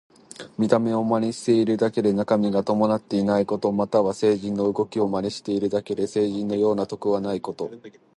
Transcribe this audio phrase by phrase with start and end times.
[0.57, 3.71] 見た目を真似しているだけで中身が伴っていないこと。
[3.71, 7.69] または、聖人の動きを真似しているだけで聖人のような徳はないこと。